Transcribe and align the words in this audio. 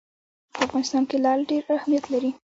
په 0.53 0.59
افغانستان 0.65 1.03
کې 1.09 1.17
لعل 1.23 1.41
ډېر 1.51 1.63
اهمیت 1.77 2.05
لري. 2.13 2.31